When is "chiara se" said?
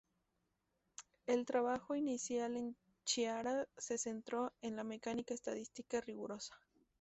3.05-3.99